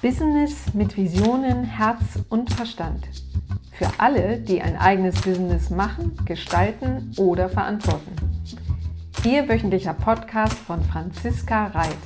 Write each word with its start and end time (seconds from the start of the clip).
Business 0.00 0.72
mit 0.74 0.96
Visionen, 0.96 1.64
Herz 1.64 2.20
und 2.28 2.54
Verstand. 2.54 3.08
Für 3.72 3.88
alle, 3.98 4.38
die 4.38 4.62
ein 4.62 4.76
eigenes 4.76 5.20
Business 5.22 5.70
machen, 5.70 6.16
gestalten 6.24 7.12
oder 7.16 7.48
verantworten. 7.48 8.14
Ihr 9.24 9.48
wöchentlicher 9.48 9.94
Podcast 9.94 10.56
von 10.56 10.84
Franziska 10.84 11.66
Reit, 11.66 11.96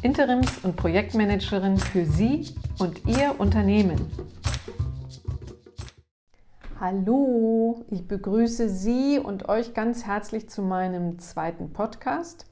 Interims- 0.00 0.64
und 0.64 0.76
Projektmanagerin 0.76 1.76
für 1.76 2.06
Sie 2.06 2.46
und 2.78 3.06
Ihr 3.06 3.34
Unternehmen. 3.36 4.10
Hallo, 6.80 7.84
ich 7.90 8.08
begrüße 8.08 8.70
Sie 8.70 9.18
und 9.18 9.50
euch 9.50 9.74
ganz 9.74 10.06
herzlich 10.06 10.48
zu 10.48 10.62
meinem 10.62 11.18
zweiten 11.18 11.74
Podcast. 11.74 12.47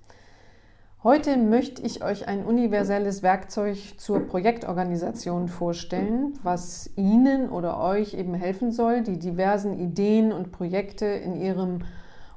Heute 1.07 1.37
möchte 1.37 1.83
ich 1.83 2.03
euch 2.03 2.27
ein 2.27 2.45
universelles 2.45 3.23
Werkzeug 3.23 3.79
zur 3.97 4.27
Projektorganisation 4.27 5.47
vorstellen, 5.47 6.37
was 6.43 6.91
Ihnen 6.97 7.49
oder 7.49 7.81
euch 7.81 8.15
eben 8.15 8.35
helfen 8.35 8.73
soll, 8.73 9.03
die 9.03 9.17
diversen 9.17 9.79
Ideen 9.79 10.33
und 10.33 10.51
Projekte 10.51 11.07
in 11.07 11.41
Ihrem 11.41 11.85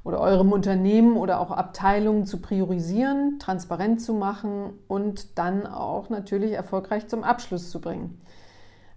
oder 0.03 0.19
eurem 0.19 0.51
Unternehmen 0.51 1.17
oder 1.17 1.39
auch 1.39 1.49
Abteilungen 1.49 2.27
zu 2.27 2.43
priorisieren, 2.43 3.39
transparent 3.39 4.01
zu 4.01 4.13
machen 4.13 4.73
und 4.87 5.39
dann 5.39 5.65
auch 5.65 6.11
natürlich 6.11 6.51
erfolgreich 6.51 7.07
zum 7.07 7.23
Abschluss 7.23 7.71
zu 7.71 7.81
bringen. 7.81 8.21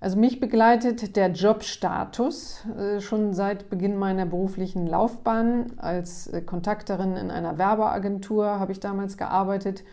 Also 0.03 0.19
mich 0.19 0.41
begleitet 0.41 1.15
der 1.15 1.31
Jobstatus 1.31 2.65
äh, 2.77 3.01
schon 3.01 3.35
seit 3.35 3.71
Beginn 3.71 3.97
meiner 3.97 4.27
beruflichen 4.27 4.89
Laufbahn. 4.89 5.75
Als 5.77 6.27
äh, 6.27 6.41
Kontakterin 6.41 7.17
in 7.17 7.31
einer 7.31 7.57
Werbeagentur 7.57 8.59
habe 8.59 8.73
ich 8.73 8.81
damals 8.81 9.17
gearbeitet 9.17 9.85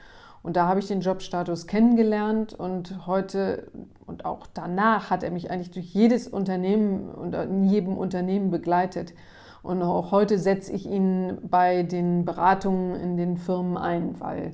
und 0.41 0.55
da 0.55 0.67
habe 0.67 0.79
ich 0.79 0.87
den 0.87 1.01
Jobstatus 1.01 1.67
kennengelernt 1.67 2.53
und 2.53 3.05
heute 3.05 3.67
und 4.07 4.25
auch 4.25 4.47
danach 4.51 5.11
hat 5.11 5.21
er 5.21 5.29
mich 5.29 5.51
eigentlich 5.51 5.69
durch 5.69 5.93
jedes 5.93 6.27
Unternehmen 6.27 7.09
und 7.09 7.35
in 7.35 7.65
jedem 7.65 7.95
Unternehmen 7.95 8.49
begleitet. 8.49 9.13
Und 9.61 9.83
auch 9.83 10.11
heute 10.11 10.39
setze 10.39 10.71
ich 10.71 10.87
ihn 10.87 11.37
bei 11.43 11.83
den 11.83 12.25
Beratungen 12.25 12.95
in 12.95 13.15
den 13.15 13.37
Firmen 13.37 13.77
ein, 13.77 14.19
weil 14.19 14.53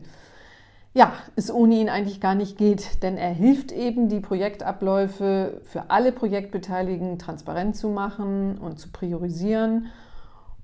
ja, 0.95 1.11
es 1.35 1.53
ohne 1.53 1.75
ihn 1.75 1.89
eigentlich 1.89 2.21
gar 2.21 2.35
nicht 2.35 2.57
geht, 2.57 3.03
denn 3.03 3.17
er 3.17 3.33
hilft 3.33 3.73
eben, 3.73 4.07
die 4.07 4.21
Projektabläufe 4.21 5.59
für 5.63 5.89
alle 5.89 6.13
Projektbeteiligten 6.13 7.19
transparent 7.19 7.75
zu 7.75 7.89
machen 7.89 8.57
und 8.57 8.79
zu 8.79 8.89
priorisieren 8.93 9.87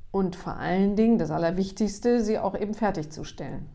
und 0.09 0.37
vor 0.37 0.55
allen 0.55 0.95
Dingen, 0.95 1.17
das 1.17 1.31
Allerwichtigste, 1.31 2.21
sie 2.21 2.39
auch 2.39 2.57
eben 2.57 2.73
fertigzustellen. 2.73 3.67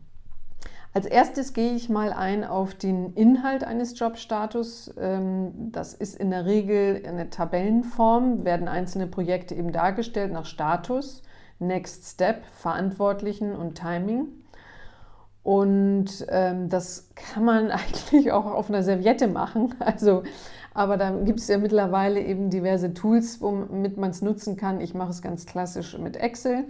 Als 0.95 1.05
erstes 1.05 1.53
gehe 1.53 1.75
ich 1.75 1.89
mal 1.89 2.11
ein 2.11 2.43
auf 2.43 2.73
den 2.73 3.13
Inhalt 3.13 3.63
eines 3.63 3.99
Jobstatus. 3.99 4.91
Ähm, 4.99 5.71
das 5.71 5.93
ist 5.93 6.15
in 6.15 6.31
der 6.31 6.45
Regel 6.45 7.03
eine 7.07 7.29
Tabellenform, 7.29 8.45
werden 8.45 8.67
einzelne 8.67 9.05
Projekte 9.05 9.53
eben 9.53 9.71
dargestellt 9.71 10.31
nach 10.31 10.45
Status, 10.45 11.21
Next 11.59 12.05
Step, 12.05 12.45
Verantwortlichen 12.45 13.55
und 13.55 13.75
Timing. 13.75 14.29
Und 15.47 16.25
ähm, 16.27 16.67
das 16.67 17.07
kann 17.15 17.45
man 17.45 17.71
eigentlich 17.71 18.33
auch 18.33 18.47
auf 18.47 18.67
einer 18.67 18.83
Serviette 18.83 19.29
machen. 19.29 19.75
Also, 19.79 20.23
aber 20.73 20.97
da 20.97 21.11
gibt 21.11 21.39
es 21.39 21.47
ja 21.47 21.57
mittlerweile 21.57 22.19
eben 22.19 22.49
diverse 22.49 22.93
Tools, 22.93 23.39
womit 23.39 23.95
man 23.95 24.09
es 24.09 24.21
nutzen 24.21 24.57
kann. 24.57 24.81
Ich 24.81 24.93
mache 24.93 25.11
es 25.11 25.21
ganz 25.21 25.45
klassisch 25.45 25.97
mit 25.97 26.17
Excel. 26.17 26.65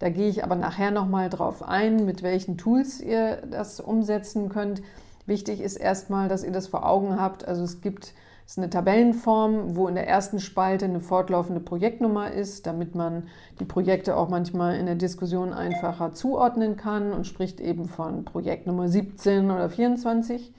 Da 0.00 0.08
gehe 0.08 0.28
ich 0.28 0.42
aber 0.42 0.56
nachher 0.56 0.90
nochmal 0.90 1.30
drauf 1.30 1.62
ein, 1.62 2.04
mit 2.04 2.24
welchen 2.24 2.58
Tools 2.58 3.00
ihr 3.00 3.42
das 3.48 3.78
umsetzen 3.78 4.48
könnt. 4.48 4.82
Wichtig 5.26 5.60
ist 5.60 5.76
erstmal, 5.76 6.26
dass 6.26 6.42
ihr 6.42 6.50
das 6.50 6.66
vor 6.66 6.84
Augen 6.84 7.20
habt. 7.20 7.46
Also 7.46 7.62
es 7.62 7.80
gibt 7.80 8.12
das 8.46 8.52
ist 8.52 8.58
eine 8.58 8.70
Tabellenform, 8.70 9.74
wo 9.74 9.88
in 9.88 9.96
der 9.96 10.06
ersten 10.06 10.38
Spalte 10.38 10.84
eine 10.84 11.00
fortlaufende 11.00 11.60
Projektnummer 11.60 12.30
ist, 12.30 12.64
damit 12.64 12.94
man 12.94 13.26
die 13.58 13.64
Projekte 13.64 14.16
auch 14.16 14.28
manchmal 14.28 14.76
in 14.76 14.86
der 14.86 14.94
Diskussion 14.94 15.52
einfacher 15.52 16.12
zuordnen 16.12 16.76
kann 16.76 17.12
und 17.12 17.26
spricht 17.26 17.60
eben 17.60 17.88
von 17.88 18.24
Projektnummer 18.24 18.86
17 18.86 19.50
oder 19.50 19.68
24. 19.68 20.54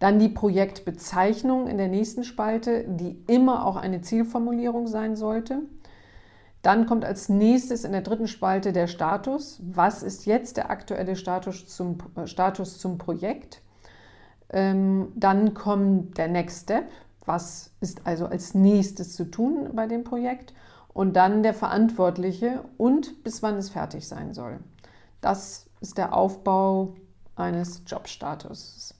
Dann 0.00 0.18
die 0.18 0.28
Projektbezeichnung 0.28 1.66
in 1.66 1.78
der 1.78 1.88
nächsten 1.88 2.24
Spalte, 2.24 2.84
die 2.86 3.16
immer 3.26 3.64
auch 3.64 3.76
eine 3.76 4.02
Zielformulierung 4.02 4.86
sein 4.86 5.16
sollte. 5.16 5.60
Dann 6.60 6.84
kommt 6.84 7.06
als 7.06 7.30
nächstes 7.30 7.84
in 7.84 7.92
der 7.92 8.02
dritten 8.02 8.28
Spalte 8.28 8.74
der 8.74 8.86
Status. 8.86 9.62
Was 9.64 10.02
ist 10.02 10.26
jetzt 10.26 10.58
der 10.58 10.68
aktuelle 10.70 11.16
Status 11.16 11.68
zum, 11.68 11.96
äh, 12.16 12.26
Status 12.26 12.78
zum 12.78 12.98
Projekt? 12.98 13.62
Ähm, 14.50 15.10
dann 15.16 15.54
kommt 15.54 16.18
der 16.18 16.28
Next 16.28 16.64
Step 16.64 16.84
was 17.26 17.70
ist 17.80 18.06
also 18.06 18.26
als 18.26 18.54
nächstes 18.54 19.14
zu 19.14 19.30
tun 19.30 19.70
bei 19.74 19.86
dem 19.86 20.04
Projekt 20.04 20.54
und 20.92 21.14
dann 21.14 21.42
der 21.42 21.54
Verantwortliche 21.54 22.64
und 22.78 23.24
bis 23.24 23.42
wann 23.42 23.56
es 23.56 23.70
fertig 23.70 24.06
sein 24.06 24.32
soll. 24.32 24.60
Das 25.20 25.66
ist 25.80 25.98
der 25.98 26.14
Aufbau 26.14 26.94
eines 27.36 27.82
Jobstatus. 27.86 28.94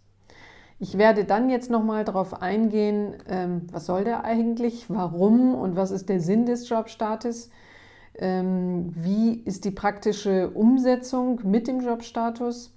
Ich 0.81 0.99
werde 0.99 1.25
dann 1.25 1.51
jetzt 1.51 1.71
nochmal 1.71 2.05
darauf 2.05 2.43
eingehen, 2.43 3.15
ähm, 3.29 3.69
was 3.71 3.87
soll 3.87 4.05
der 4.05 4.25
eigentlich, 4.25 4.91
warum 4.91 5.55
und 5.55 5.77
was 5.77 5.93
ist 5.93 6.09
der 6.09 6.21
Sinn 6.21 6.47
des 6.47 6.69
Jobstatus, 6.69 7.49
ähm, 8.17 8.93
wie 8.97 9.35
ist 9.35 9.65
die 9.65 9.71
praktische 9.71 10.51
Umsetzung 10.51 11.41
mit 11.45 11.69
dem 11.69 11.81
Jobstatus 11.81 12.74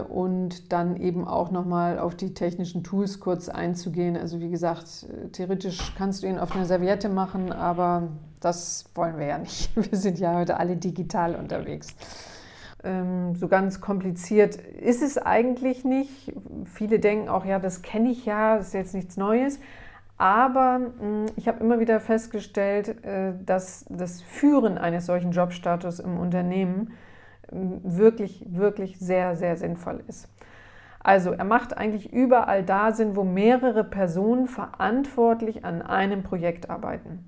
und 0.00 0.72
dann 0.72 0.96
eben 0.96 1.28
auch 1.28 1.50
nochmal 1.50 1.98
auf 1.98 2.16
die 2.16 2.34
technischen 2.34 2.82
Tools 2.82 3.20
kurz 3.20 3.48
einzugehen. 3.48 4.16
Also 4.16 4.40
wie 4.40 4.50
gesagt, 4.50 5.06
äh, 5.08 5.28
theoretisch 5.28 5.94
kannst 5.96 6.22
du 6.22 6.26
ihn 6.26 6.38
auf 6.38 6.54
einer 6.54 6.64
Serviette 6.64 7.08
machen, 7.08 7.52
aber 7.52 8.08
das 8.40 8.86
wollen 8.94 9.18
wir 9.18 9.26
ja 9.26 9.38
nicht. 9.38 9.70
Wir 9.90 9.98
sind 9.98 10.18
ja 10.18 10.34
heute 10.34 10.56
alle 10.56 10.76
digital 10.76 11.34
unterwegs. 11.34 11.94
Ähm, 12.82 13.36
so 13.36 13.46
ganz 13.46 13.80
kompliziert 13.80 14.56
ist 14.56 15.02
es 15.02 15.18
eigentlich 15.18 15.84
nicht. 15.84 16.32
Viele 16.64 16.98
denken 16.98 17.28
auch, 17.28 17.44
ja, 17.44 17.58
das 17.58 17.82
kenne 17.82 18.10
ich 18.10 18.24
ja, 18.24 18.56
das 18.56 18.68
ist 18.68 18.74
jetzt 18.74 18.94
nichts 18.94 19.16
Neues. 19.16 19.60
Aber 20.16 20.80
hm, 20.98 21.26
ich 21.36 21.46
habe 21.46 21.62
immer 21.62 21.78
wieder 21.78 22.00
festgestellt, 22.00 23.04
äh, 23.04 23.32
dass 23.44 23.84
das 23.88 24.22
Führen 24.22 24.78
eines 24.78 25.06
solchen 25.06 25.32
Jobstatus 25.32 26.00
im 26.00 26.18
Unternehmen 26.18 26.92
wirklich, 27.50 28.44
wirklich 28.48 28.98
sehr, 28.98 29.36
sehr 29.36 29.56
sinnvoll 29.56 30.02
ist. 30.06 30.28
Also 31.00 31.32
er 31.32 31.44
macht 31.44 31.76
eigentlich 31.76 32.12
überall 32.12 32.62
da 32.62 32.92
Sinn, 32.92 33.16
wo 33.16 33.24
mehrere 33.24 33.82
Personen 33.82 34.46
verantwortlich 34.46 35.64
an 35.64 35.82
einem 35.82 36.22
Projekt 36.22 36.70
arbeiten. 36.70 37.24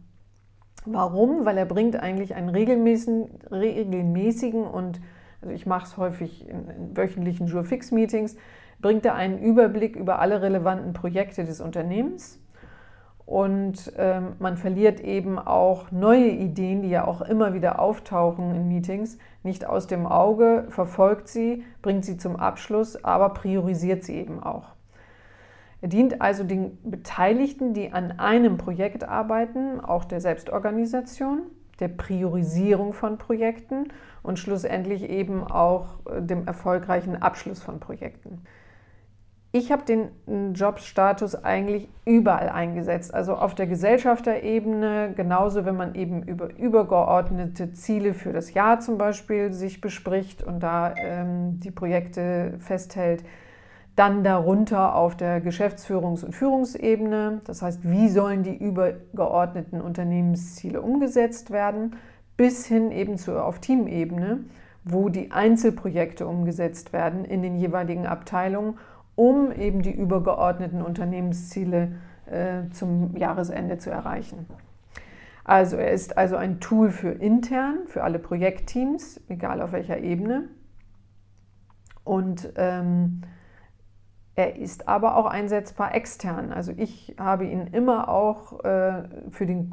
Warum? 0.86 1.44
Weil 1.44 1.58
er 1.58 1.66
bringt 1.66 1.96
eigentlich 1.96 2.34
einen 2.34 2.50
regelmäßigen, 2.50 3.30
regelmäßigen 3.50 4.64
und 4.64 5.00
also 5.40 5.52
ich 5.52 5.66
mache 5.66 5.86
es 5.86 5.96
häufig 5.96 6.48
in, 6.48 6.68
in 6.68 6.96
wöchentlichen 6.96 7.48
Jurfix-Meetings, 7.48 8.36
bringt 8.80 9.04
er 9.04 9.14
einen 9.14 9.38
Überblick 9.38 9.96
über 9.96 10.20
alle 10.20 10.40
relevanten 10.40 10.92
Projekte 10.92 11.44
des 11.44 11.60
Unternehmens 11.60 12.43
und 13.26 13.92
ähm, 13.96 14.34
man 14.38 14.56
verliert 14.56 15.00
eben 15.00 15.38
auch 15.38 15.90
neue 15.90 16.28
Ideen, 16.28 16.82
die 16.82 16.90
ja 16.90 17.06
auch 17.06 17.22
immer 17.22 17.54
wieder 17.54 17.78
auftauchen 17.78 18.54
in 18.54 18.68
Meetings, 18.68 19.18
nicht 19.42 19.66
aus 19.66 19.86
dem 19.86 20.06
Auge, 20.06 20.66
verfolgt 20.68 21.28
sie, 21.28 21.64
bringt 21.80 22.04
sie 22.04 22.18
zum 22.18 22.36
Abschluss, 22.36 23.02
aber 23.02 23.30
priorisiert 23.30 24.04
sie 24.04 24.16
eben 24.16 24.42
auch. 24.42 24.74
Er 25.80 25.88
dient 25.88 26.20
also 26.20 26.44
den 26.44 26.78
Beteiligten, 26.82 27.74
die 27.74 27.92
an 27.92 28.18
einem 28.18 28.56
Projekt 28.56 29.04
arbeiten, 29.04 29.80
auch 29.80 30.04
der 30.04 30.20
Selbstorganisation, 30.20 31.42
der 31.80 31.88
Priorisierung 31.88 32.92
von 32.92 33.18
Projekten 33.18 33.88
und 34.22 34.38
schlussendlich 34.38 35.08
eben 35.08 35.44
auch 35.44 35.98
äh, 36.06 36.22
dem 36.22 36.46
erfolgreichen 36.46 37.20
Abschluss 37.20 37.62
von 37.62 37.80
Projekten. 37.80 38.42
Ich 39.56 39.70
habe 39.70 39.84
den 39.84 40.52
Jobstatus 40.52 41.36
eigentlich 41.36 41.88
überall 42.04 42.48
eingesetzt, 42.48 43.14
also 43.14 43.34
auf 43.34 43.54
der 43.54 43.68
Gesellschafterebene, 43.68 45.12
genauso 45.14 45.64
wenn 45.64 45.76
man 45.76 45.94
eben 45.94 46.24
über 46.24 46.52
übergeordnete 46.58 47.72
Ziele 47.72 48.14
für 48.14 48.32
das 48.32 48.52
Jahr 48.52 48.80
zum 48.80 48.98
Beispiel 48.98 49.52
sich 49.52 49.80
bespricht 49.80 50.42
und 50.42 50.58
da 50.58 50.92
ähm, 50.96 51.60
die 51.60 51.70
Projekte 51.70 52.54
festhält. 52.58 53.24
Dann 53.94 54.24
darunter 54.24 54.96
auf 54.96 55.16
der 55.16 55.40
Geschäftsführungs- 55.40 56.24
und 56.24 56.34
Führungsebene, 56.34 57.40
das 57.46 57.62
heißt, 57.62 57.88
wie 57.88 58.08
sollen 58.08 58.42
die 58.42 58.56
übergeordneten 58.56 59.80
Unternehmensziele 59.80 60.82
umgesetzt 60.82 61.52
werden, 61.52 61.94
bis 62.36 62.66
hin 62.66 62.90
eben 62.90 63.18
zu, 63.18 63.40
auf 63.40 63.60
Teamebene, 63.60 64.40
wo 64.82 65.10
die 65.10 65.30
Einzelprojekte 65.30 66.26
umgesetzt 66.26 66.92
werden 66.92 67.24
in 67.24 67.42
den 67.42 67.56
jeweiligen 67.56 68.04
Abteilungen 68.04 68.78
um 69.16 69.52
eben 69.52 69.82
die 69.82 69.92
übergeordneten 69.92 70.82
Unternehmensziele 70.82 71.92
äh, 72.26 72.68
zum 72.70 73.16
Jahresende 73.16 73.78
zu 73.78 73.90
erreichen. 73.90 74.46
Also 75.44 75.76
er 75.76 75.92
ist 75.92 76.16
also 76.16 76.36
ein 76.36 76.60
Tool 76.60 76.90
für 76.90 77.10
intern, 77.10 77.86
für 77.86 78.02
alle 78.02 78.18
Projektteams, 78.18 79.20
egal 79.28 79.60
auf 79.60 79.72
welcher 79.72 79.98
Ebene. 79.98 80.48
Und 82.02 82.52
ähm, 82.56 83.22
Er 84.36 84.56
ist 84.56 84.88
aber 84.88 85.16
auch 85.16 85.26
einsetzbar 85.26 85.94
extern. 85.94 86.52
Also 86.52 86.72
ich 86.76 87.14
habe 87.18 87.44
ihn 87.44 87.68
immer 87.68 88.08
auch 88.08 88.64
äh, 88.64 89.04
für 89.30 89.46
den, 89.46 89.70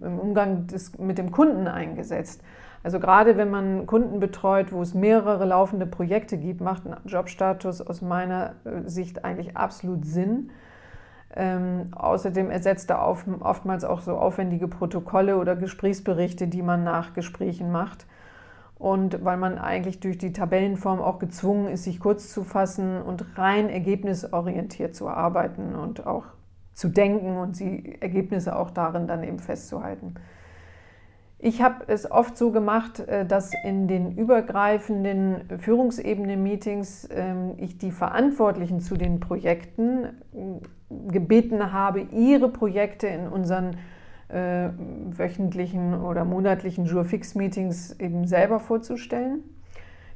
im 0.00 0.18
Umgang 0.20 0.68
des, 0.68 0.96
mit 0.98 1.18
dem 1.18 1.32
Kunden 1.32 1.66
eingesetzt. 1.66 2.42
Also 2.82 2.98
gerade 2.98 3.36
wenn 3.36 3.50
man 3.50 3.86
Kunden 3.86 4.20
betreut, 4.20 4.72
wo 4.72 4.80
es 4.80 4.94
mehrere 4.94 5.44
laufende 5.44 5.86
Projekte 5.86 6.38
gibt, 6.38 6.60
macht 6.60 6.86
ein 6.86 6.96
Jobstatus 7.04 7.82
aus 7.82 8.00
meiner 8.00 8.54
äh, 8.64 8.88
Sicht 8.88 9.24
eigentlich 9.24 9.56
absolut 9.56 10.06
Sinn. 10.06 10.50
Ähm, 11.36 11.88
außerdem 11.94 12.50
ersetzt 12.50 12.90
er 12.90 13.02
auf, 13.02 13.24
oftmals 13.40 13.84
auch 13.84 14.00
so 14.00 14.16
aufwendige 14.16 14.66
Protokolle 14.66 15.36
oder 15.36 15.54
Gesprächsberichte, 15.56 16.48
die 16.48 16.62
man 16.62 16.82
nach 16.82 17.14
Gesprächen 17.14 17.70
macht 17.70 18.06
und 18.80 19.22
weil 19.22 19.36
man 19.36 19.58
eigentlich 19.58 20.00
durch 20.00 20.16
die 20.16 20.32
Tabellenform 20.32 21.00
auch 21.00 21.18
gezwungen 21.18 21.68
ist, 21.68 21.84
sich 21.84 22.00
kurz 22.00 22.32
zu 22.32 22.42
fassen 22.42 23.02
und 23.02 23.38
rein 23.38 23.68
ergebnisorientiert 23.68 24.96
zu 24.96 25.06
arbeiten 25.06 25.76
und 25.76 26.06
auch 26.06 26.24
zu 26.72 26.88
denken 26.88 27.36
und 27.36 27.60
die 27.60 28.00
Ergebnisse 28.00 28.56
auch 28.56 28.70
darin 28.70 29.06
dann 29.06 29.22
eben 29.22 29.38
festzuhalten. 29.38 30.14
Ich 31.42 31.62
habe 31.62 31.84
es 31.86 32.10
oft 32.10 32.36
so 32.36 32.50
gemacht, 32.50 33.00
äh, 33.00 33.24
dass 33.24 33.50
in 33.64 33.88
den 33.88 34.12
übergreifenden 34.12 35.58
Führungsebene-Meetings 35.58 37.08
ähm, 37.10 37.54
ich 37.56 37.78
die 37.78 37.92
Verantwortlichen 37.92 38.80
zu 38.80 38.94
den 38.96 39.20
Projekten 39.20 40.04
äh, 40.04 40.10
gebeten 41.08 41.72
habe, 41.72 42.00
ihre 42.00 42.50
Projekte 42.50 43.06
in 43.06 43.26
unseren 43.26 43.76
äh, 44.28 44.68
wöchentlichen 45.16 46.02
oder 46.02 46.26
monatlichen 46.26 46.84
Jurfix-Meetings 46.84 47.98
eben 47.98 48.26
selber 48.26 48.60
vorzustellen. 48.60 49.42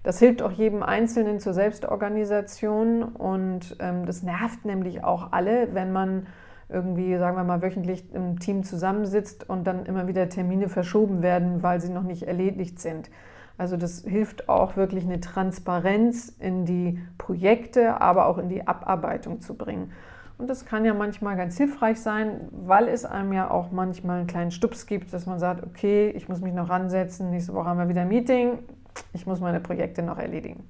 Das 0.02 0.18
hilft 0.18 0.42
auch 0.42 0.52
jedem 0.52 0.82
Einzelnen 0.82 1.40
zur 1.40 1.54
Selbstorganisation 1.54 3.02
und 3.02 3.76
ähm, 3.80 4.04
das 4.04 4.22
nervt 4.22 4.66
nämlich 4.66 5.02
auch 5.02 5.32
alle, 5.32 5.68
wenn 5.72 5.90
man 5.90 6.26
irgendwie, 6.69 7.16
sagen 7.19 7.37
wir 7.37 7.44
mal, 7.44 7.62
wöchentlich 7.62 8.12
im 8.14 8.38
Team 8.38 8.64
zusammensitzt 8.64 9.49
und 9.49 9.66
dann 9.66 9.87
immer 9.87 10.06
wieder 10.06 10.28
Termine 10.28 10.69
verschoben 10.69 11.22
werden, 11.22 11.62
weil 11.62 11.81
sie 11.81 11.93
noch 11.93 12.02
nicht 12.02 12.25
erledigt 12.25 12.81
sind. 12.81 13.11
Also 13.56 13.76
das 13.76 14.02
hilft 14.02 14.49
auch 14.49 14.76
wirklich 14.76 15.05
eine 15.05 15.20
Transparenz 15.20 16.34
in 16.40 16.64
die 16.64 16.99
Projekte, 17.19 18.00
aber 18.00 18.26
auch 18.26 18.38
in 18.38 18.49
die 18.49 18.66
Abarbeitung 18.66 19.40
zu 19.40 19.55
bringen. 19.55 19.93
Und 20.37 20.50
das 20.50 20.66
kann 20.66 20.84
ja 20.84 20.94
manchmal 20.94 21.37
ganz 21.37 21.56
hilfreich 21.56 22.00
sein, 22.00 22.49
weil 22.50 22.88
es 22.88 23.05
einem 23.05 23.32
ja 23.32 23.49
auch 23.50 23.70
manchmal 23.70 24.19
einen 24.19 24.26
kleinen 24.26 24.50
Stups 24.50 24.87
gibt, 24.87 25.12
dass 25.12 25.26
man 25.26 25.38
sagt, 25.38 25.62
okay, 25.64 26.10
ich 26.10 26.28
muss 26.28 26.40
mich 26.40 26.52
noch 26.52 26.69
ransetzen, 26.69 27.31
nächste 27.31 27.55
Woche 27.55 27.67
haben 27.67 27.78
wir 27.78 27.88
wieder 27.88 28.00
ein 28.00 28.08
Meeting, 28.08 28.58
ich 29.12 29.26
muss 29.26 29.40
meine 29.40 29.60
Projekte 29.60 30.02
noch 30.02 30.19
erledigen. 30.19 30.69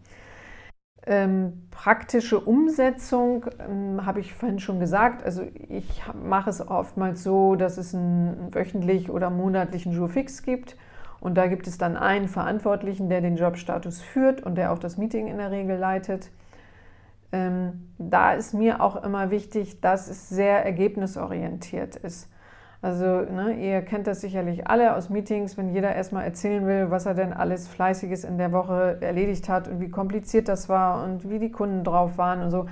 Ähm, 1.06 1.68
praktische 1.70 2.40
Umsetzung 2.40 3.44
ähm, 3.58 4.06
habe 4.06 4.20
ich 4.20 4.32
vorhin 4.32 4.58
schon 4.58 4.80
gesagt. 4.80 5.22
Also 5.22 5.42
ich 5.68 6.02
mache 6.14 6.48
es 6.48 6.66
oftmals 6.66 7.22
so, 7.22 7.56
dass 7.56 7.76
es 7.76 7.94
einen 7.94 8.54
wöchentlich 8.54 9.10
oder 9.10 9.28
monatlichen 9.28 9.92
Jurfix 9.92 10.42
gibt. 10.42 10.76
Und 11.20 11.36
da 11.36 11.46
gibt 11.46 11.66
es 11.66 11.78
dann 11.78 11.96
einen 11.96 12.28
Verantwortlichen, 12.28 13.08
der 13.08 13.20
den 13.20 13.36
Jobstatus 13.36 14.00
führt 14.00 14.42
und 14.42 14.56
der 14.56 14.72
auch 14.72 14.78
das 14.78 14.96
Meeting 14.96 15.26
in 15.26 15.38
der 15.38 15.50
Regel 15.50 15.76
leitet. 15.76 16.30
Ähm, 17.32 17.90
da 17.98 18.32
ist 18.32 18.54
mir 18.54 18.80
auch 18.80 19.02
immer 19.02 19.30
wichtig, 19.30 19.80
dass 19.80 20.08
es 20.08 20.28
sehr 20.28 20.64
ergebnisorientiert 20.64 21.96
ist. 21.96 22.30
Also 22.84 23.22
ne, 23.22 23.54
ihr 23.54 23.80
kennt 23.80 24.06
das 24.06 24.20
sicherlich 24.20 24.66
alle 24.66 24.94
aus 24.94 25.08
Meetings, 25.08 25.56
wenn 25.56 25.72
jeder 25.72 25.94
erstmal 25.94 26.24
erzählen 26.24 26.66
will, 26.66 26.90
was 26.90 27.06
er 27.06 27.14
denn 27.14 27.32
alles 27.32 27.66
Fleißiges 27.66 28.24
in 28.24 28.36
der 28.36 28.52
Woche 28.52 28.98
erledigt 29.00 29.48
hat 29.48 29.68
und 29.68 29.80
wie 29.80 29.88
kompliziert 29.88 30.48
das 30.48 30.68
war 30.68 31.02
und 31.02 31.30
wie 31.30 31.38
die 31.38 31.50
Kunden 31.50 31.82
drauf 31.82 32.18
waren 32.18 32.42
und 32.42 32.50
so. 32.50 32.66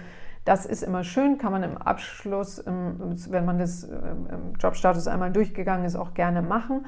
Das 0.45 0.67
ist 0.67 0.83
immer 0.83 1.03
schön, 1.03 1.39
kann 1.39 1.51
man 1.51 1.63
im 1.63 1.79
Abschluss, 1.79 2.63
wenn 2.67 3.45
man 3.47 3.59
das 3.59 3.85
ähm, 3.85 4.29
im 4.31 4.55
Jobstatus 4.61 5.09
einmal 5.09 5.33
durchgegangen 5.33 5.87
ist, 5.87 5.97
auch 5.97 6.13
gerne 6.13 6.43
machen. 6.43 6.85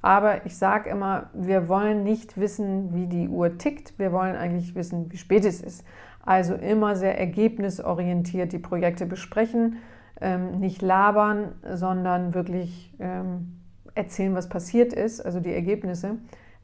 Aber 0.00 0.46
ich 0.46 0.56
sage 0.56 0.90
immer, 0.90 1.28
wir 1.34 1.68
wollen 1.68 2.04
nicht 2.04 2.38
wissen, 2.38 2.94
wie 2.94 3.08
die 3.08 3.28
Uhr 3.28 3.58
tickt, 3.58 3.98
wir 3.98 4.12
wollen 4.12 4.36
eigentlich 4.36 4.76
wissen, 4.76 5.10
wie 5.10 5.16
spät 5.16 5.44
es 5.44 5.60
ist. 5.60 5.84
Also 6.24 6.54
immer 6.54 6.94
sehr 6.94 7.18
ergebnisorientiert 7.18 8.52
die 8.52 8.60
Projekte 8.60 9.06
besprechen, 9.06 9.78
ähm, 10.20 10.58
nicht 10.60 10.82
labern, 10.82 11.52
sondern 11.74 12.34
wirklich 12.34 12.94
ähm, 12.98 13.60
erzählen, 13.94 14.34
was 14.34 14.48
passiert 14.48 14.92
ist, 14.92 15.20
also 15.24 15.40
die 15.40 15.52
Ergebnisse, 15.52 16.18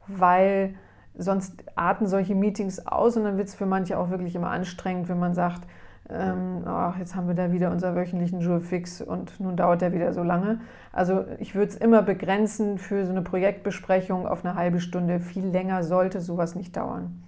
weil 0.07 0.75
sonst 1.17 1.63
arten 1.75 2.07
solche 2.07 2.35
Meetings 2.35 2.85
aus 2.85 3.17
und 3.17 3.23
dann 3.23 3.37
wird 3.37 3.47
es 3.47 3.55
für 3.55 3.65
manche 3.65 3.97
auch 3.97 4.09
wirklich 4.09 4.35
immer 4.35 4.51
anstrengend, 4.51 5.09
wenn 5.09 5.19
man 5.19 5.33
sagt, 5.33 5.67
ähm, 6.09 6.63
oh, 6.65 6.93
jetzt 6.99 7.15
haben 7.15 7.27
wir 7.27 7.35
da 7.35 7.51
wieder 7.51 7.71
unser 7.71 7.95
wöchentlichen 7.95 8.39
Jour 8.39 8.61
fix 8.61 9.01
und 9.01 9.39
nun 9.39 9.57
dauert 9.57 9.81
der 9.81 9.91
wieder 9.91 10.13
so 10.13 10.23
lange. 10.23 10.61
Also 10.93 11.25
ich 11.39 11.53
würde 11.53 11.71
es 11.71 11.75
immer 11.75 12.01
begrenzen 12.01 12.77
für 12.77 13.05
so 13.05 13.11
eine 13.11 13.21
Projektbesprechung 13.21 14.25
auf 14.25 14.45
eine 14.45 14.55
halbe 14.55 14.79
Stunde. 14.79 15.19
Viel 15.19 15.45
länger 15.45 15.83
sollte 15.83 16.21
sowas 16.21 16.55
nicht 16.55 16.77
dauern. 16.77 17.23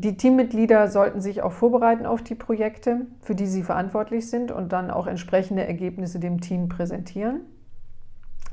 Die 0.00 0.16
Teammitglieder 0.16 0.86
sollten 0.86 1.20
sich 1.20 1.42
auch 1.42 1.50
vorbereiten 1.50 2.06
auf 2.06 2.22
die 2.22 2.36
Projekte, 2.36 3.06
für 3.20 3.34
die 3.34 3.48
sie 3.48 3.64
verantwortlich 3.64 4.30
sind 4.30 4.52
und 4.52 4.72
dann 4.72 4.92
auch 4.92 5.08
entsprechende 5.08 5.66
Ergebnisse 5.66 6.20
dem 6.20 6.40
Team 6.40 6.68
präsentieren. 6.68 7.40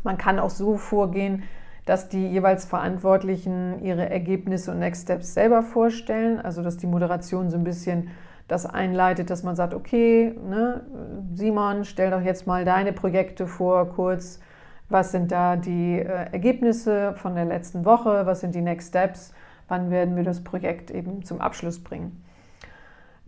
Man 0.02 0.18
kann 0.18 0.40
auch 0.40 0.50
so 0.50 0.76
vorgehen, 0.76 1.44
dass 1.86 2.10
die 2.10 2.28
jeweils 2.28 2.66
Verantwortlichen 2.66 3.80
ihre 3.84 4.10
Ergebnisse 4.10 4.72
und 4.72 4.80
Next 4.80 5.04
Steps 5.04 5.36
selber 5.36 5.62
vorstellen, 5.62 6.40
also 6.40 6.64
dass 6.64 6.78
die 6.78 6.88
Moderation 6.88 7.52
so 7.52 7.58
ein 7.58 7.64
bisschen 7.64 8.10
das 8.48 8.66
einleitet, 8.66 9.30
dass 9.30 9.44
man 9.44 9.56
sagt, 9.56 9.76
okay, 9.76 10.34
ne, 10.50 10.82
Simon, 11.36 11.86
stell 11.86 12.10
doch 12.10 12.22
jetzt 12.22 12.48
mal 12.48 12.66
deine 12.66 12.92
Projekte 12.92 13.46
vor, 13.46 13.88
kurz, 13.90 14.40
was 14.90 15.12
sind 15.12 15.32
da 15.32 15.58
die 15.58 16.00
äh, 16.00 16.32
Ergebnisse 16.32 17.14
von 17.14 17.36
der 17.36 17.46
letzten 17.46 17.86
Woche, 17.86 18.26
was 18.26 18.40
sind 18.40 18.56
die 18.56 18.62
Next 18.62 18.90
Steps 18.90 19.32
wann 19.68 19.92
werden 19.92 20.16
wir 20.16 20.24
das 20.24 20.44
Projekt 20.44 20.92
eben 20.92 21.24
zum 21.24 21.42
Abschluss 21.42 21.84
bringen. 21.84 22.24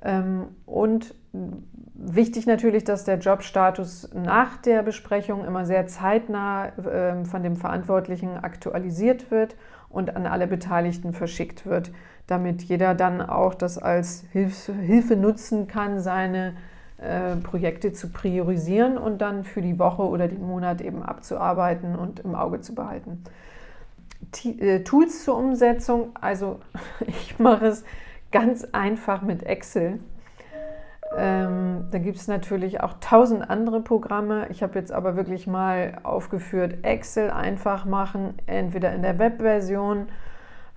Ähm, 0.03 0.47
und 0.65 1.15
wichtig 1.93 2.45
natürlich, 2.45 2.83
dass 2.83 3.03
der 3.03 3.17
Jobstatus 3.17 4.09
nach 4.13 4.57
der 4.57 4.83
Besprechung 4.83 5.45
immer 5.45 5.65
sehr 5.65 5.87
zeitnah 5.87 6.71
ähm, 6.89 7.25
von 7.25 7.43
dem 7.43 7.55
Verantwortlichen 7.55 8.37
aktualisiert 8.37 9.31
wird 9.31 9.55
und 9.89 10.15
an 10.15 10.27
alle 10.27 10.47
Beteiligten 10.47 11.13
verschickt 11.13 11.65
wird, 11.65 11.91
damit 12.27 12.61
jeder 12.63 12.93
dann 12.93 13.21
auch 13.21 13.55
das 13.55 13.77
als 13.77 14.25
Hilfe 14.31 15.15
nutzen 15.15 15.67
kann, 15.67 15.99
seine 15.99 16.53
äh, 16.97 17.35
Projekte 17.37 17.93
zu 17.93 18.09
priorisieren 18.09 18.97
und 18.97 19.21
dann 19.21 19.43
für 19.43 19.61
die 19.61 19.79
Woche 19.79 20.03
oder 20.03 20.27
den 20.27 20.45
Monat 20.45 20.81
eben 20.81 21.03
abzuarbeiten 21.03 21.95
und 21.95 22.19
im 22.19 22.35
Auge 22.35 22.61
zu 22.61 22.75
behalten. 22.75 23.23
Äh, 24.43 24.83
Tools 24.83 25.23
zur 25.23 25.37
Umsetzung. 25.37 26.15
Also 26.19 26.59
ich 27.07 27.39
mache 27.39 27.67
es 27.67 27.83
ganz 28.31 28.65
einfach 28.71 29.21
mit 29.21 29.43
Excel. 29.43 29.99
Ähm, 31.15 31.87
da 31.89 31.99
gibt 31.99 32.17
es 32.17 32.27
natürlich 32.27 32.81
auch 32.81 32.95
tausend 32.99 33.49
andere 33.49 33.81
Programme. 33.81 34.47
Ich 34.49 34.61
habe 34.61 34.77
jetzt 34.77 34.91
aber 34.91 35.15
wirklich 35.15 35.47
mal 35.47 35.99
aufgeführt, 36.03 36.83
Excel 36.83 37.31
einfach 37.31 37.85
machen, 37.85 38.33
entweder 38.45 38.93
in 38.93 39.01
der 39.01 39.17
Webversion 39.17 40.07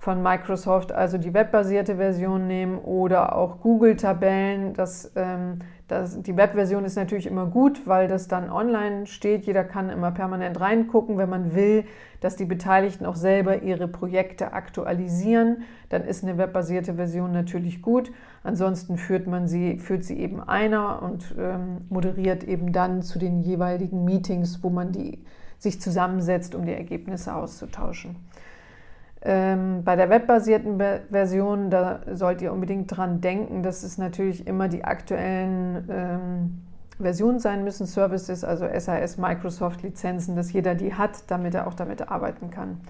von 0.01 0.23
Microsoft, 0.23 0.91
also 0.91 1.19
die 1.19 1.31
webbasierte 1.31 1.97
Version 1.97 2.47
nehmen 2.47 2.79
oder 2.79 3.35
auch 3.35 3.59
Google-Tabellen. 3.59 4.73
Das, 4.73 5.11
ähm, 5.15 5.59
das, 5.87 6.19
die 6.23 6.35
Webversion 6.35 6.85
ist 6.85 6.95
natürlich 6.95 7.27
immer 7.27 7.45
gut, 7.45 7.85
weil 7.85 8.07
das 8.07 8.27
dann 8.27 8.49
online 8.49 9.05
steht. 9.05 9.45
Jeder 9.45 9.63
kann 9.63 9.91
immer 9.91 10.09
permanent 10.09 10.59
reingucken. 10.59 11.19
Wenn 11.19 11.29
man 11.29 11.53
will, 11.53 11.85
dass 12.19 12.35
die 12.35 12.45
Beteiligten 12.45 13.05
auch 13.05 13.15
selber 13.15 13.61
ihre 13.61 13.87
Projekte 13.87 14.53
aktualisieren, 14.53 15.61
dann 15.89 16.03
ist 16.03 16.23
eine 16.23 16.39
webbasierte 16.39 16.95
Version 16.95 17.31
natürlich 17.31 17.83
gut. 17.83 18.11
Ansonsten 18.41 18.97
führt 18.97 19.27
man 19.27 19.47
sie, 19.47 19.77
führt 19.77 20.03
sie 20.03 20.17
eben 20.19 20.41
einer 20.41 21.03
und 21.03 21.35
ähm, 21.37 21.85
moderiert 21.89 22.43
eben 22.43 22.73
dann 22.73 23.03
zu 23.03 23.19
den 23.19 23.41
jeweiligen 23.41 24.03
Meetings, 24.03 24.63
wo 24.63 24.71
man 24.71 24.91
die, 24.91 25.23
sich 25.59 25.79
zusammensetzt, 25.79 26.55
um 26.55 26.65
die 26.65 26.73
Ergebnisse 26.73 27.35
auszutauschen. 27.35 28.15
Ähm, 29.23 29.83
bei 29.83 29.95
der 29.95 30.09
webbasierten 30.09 30.81
Version, 31.11 31.69
da 31.69 31.99
sollt 32.11 32.41
ihr 32.41 32.51
unbedingt 32.51 32.95
dran 32.95 33.21
denken, 33.21 33.61
dass 33.61 33.83
es 33.83 33.99
natürlich 33.99 34.47
immer 34.47 34.67
die 34.67 34.83
aktuellen 34.83 35.87
ähm, 35.89 36.61
Versionen 36.99 37.39
sein 37.39 37.63
müssen, 37.63 37.85
Services, 37.85 38.43
also 38.43 38.65
SAS, 38.77 39.17
Microsoft 39.17 39.83
Lizenzen, 39.83 40.35
dass 40.35 40.51
jeder 40.51 40.73
die 40.73 40.95
hat, 40.95 41.23
damit 41.27 41.53
er 41.53 41.67
auch 41.67 41.75
damit 41.75 42.09
arbeiten 42.09 42.49
kann. 42.49 42.81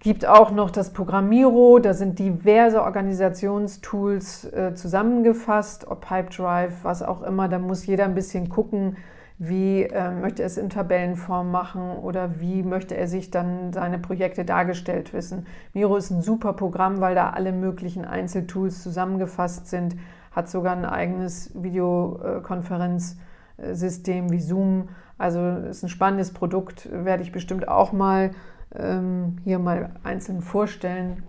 Gibt 0.00 0.26
auch 0.26 0.50
noch 0.50 0.70
das 0.70 0.90
Programmiro, 0.92 1.78
da 1.78 1.92
sind 1.92 2.18
diverse 2.18 2.82
Organisationstools 2.82 4.52
äh, 4.52 4.74
zusammengefasst, 4.74 5.86
ob 5.88 6.06
Pipedrive, 6.06 6.72
was 6.82 7.02
auch 7.02 7.22
immer, 7.22 7.48
da 7.48 7.58
muss 7.58 7.86
jeder 7.86 8.04
ein 8.04 8.14
bisschen 8.14 8.48
gucken, 8.48 8.96
wie 9.42 9.84
äh, 9.84 10.10
möchte 10.10 10.42
er 10.42 10.46
es 10.46 10.58
in 10.58 10.68
Tabellenform 10.68 11.50
machen 11.50 11.92
oder 11.92 12.40
wie 12.40 12.62
möchte 12.62 12.94
er 12.94 13.08
sich 13.08 13.30
dann 13.30 13.72
seine 13.72 13.98
Projekte 13.98 14.44
dargestellt 14.44 15.14
wissen. 15.14 15.46
Miro 15.72 15.96
ist 15.96 16.10
ein 16.10 16.20
super 16.20 16.52
Programm, 16.52 17.00
weil 17.00 17.14
da 17.14 17.30
alle 17.30 17.52
möglichen 17.52 18.04
Einzeltools 18.04 18.82
zusammengefasst 18.82 19.68
sind. 19.68 19.96
hat 20.30 20.50
sogar 20.50 20.76
ein 20.76 20.84
eigenes 20.84 21.52
Videokonferenzsystem 21.54 24.30
wie 24.30 24.40
Zoom. 24.40 24.90
Also 25.16 25.40
ist 25.70 25.84
ein 25.84 25.88
spannendes 25.88 26.34
Produkt, 26.34 26.90
werde 26.92 27.22
ich 27.22 27.32
bestimmt 27.32 27.66
auch 27.66 27.92
mal 27.92 28.32
ähm, 28.74 29.38
hier 29.42 29.58
mal 29.58 29.92
einzeln 30.02 30.42
vorstellen. 30.42 31.22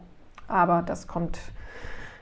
Aber 0.50 0.82
das 0.82 1.08
kommt 1.08 1.40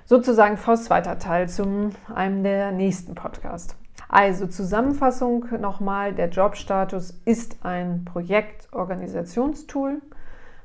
sozusagen 0.06 0.58
vor 0.58 0.76
zweiter 0.76 1.18
Teil 1.18 1.50
zu 1.50 1.90
einem 2.14 2.44
der 2.44 2.72
nächsten 2.72 3.16
Podcasts. 3.16 3.76
Also 4.12 4.48
Zusammenfassung 4.48 5.46
nochmal, 5.62 6.14
der 6.14 6.30
Jobstatus 6.30 7.22
ist 7.26 7.64
ein 7.64 8.06
Projektorganisationstool, 8.06 10.02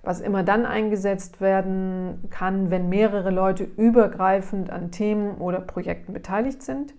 was 0.02 0.22
immer 0.22 0.42
dann 0.42 0.64
eingesetzt 0.64 1.42
werden 1.42 2.24
kann, 2.30 2.70
wenn 2.70 2.88
mehrere 2.88 3.30
Leute 3.30 3.64
übergreifend 3.64 4.70
an 4.70 4.90
Themen 4.92 5.36
oder 5.36 5.60
Projekten 5.60 6.14
beteiligt 6.14 6.62
sind. 6.62 6.94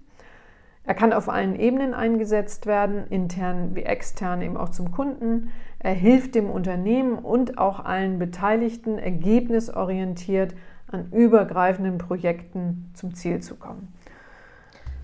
Er 0.83 0.93
kann 0.93 1.13
auf 1.13 1.29
allen 1.29 1.55
Ebenen 1.55 1.95
eingesetzt 1.95 2.67
werden, 2.67 3.07
intern 3.07 3.71
wie 3.73 3.81
extern, 3.81 4.43
eben 4.43 4.55
auch 4.55 4.69
zum 4.69 4.91
Kunden. 4.91 5.49
Er 5.79 5.93
hilft 5.93 6.35
dem 6.35 6.51
Unternehmen 6.51 7.17
und 7.17 7.57
auch 7.57 7.83
allen 7.83 8.19
Beteiligten 8.19 8.99
ergebnisorientiert 8.99 10.53
an 10.91 11.09
übergreifenden 11.11 11.97
Projekten 11.97 12.91
zum 12.93 13.15
Ziel 13.15 13.39
zu 13.39 13.55
kommen. 13.55 13.94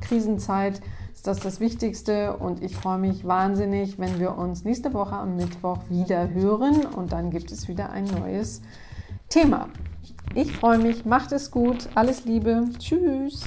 Krisenzeit 0.00 0.80
ist 1.20 1.26
das 1.26 1.40
das 1.40 1.60
Wichtigste. 1.60 2.38
Und 2.38 2.62
ich 2.62 2.74
freue 2.74 2.96
mich 2.96 3.26
wahnsinnig, 3.26 3.98
wenn 3.98 4.18
wir 4.18 4.38
uns 4.38 4.64
nächste 4.64 4.94
Woche 4.94 5.16
am 5.16 5.36
Mittwoch 5.36 5.80
wieder 5.90 6.30
hören. 6.30 6.86
Und 6.86 7.12
dann 7.12 7.30
gibt 7.30 7.52
es 7.52 7.68
wieder 7.68 7.90
ein 7.90 8.06
neues 8.06 8.62
Thema. 9.28 9.68
Ich 10.34 10.50
freue 10.50 10.78
mich, 10.78 11.04
macht 11.04 11.32
es 11.32 11.50
gut, 11.50 11.90
alles 11.94 12.24
Liebe, 12.24 12.64
tschüss. 12.78 13.44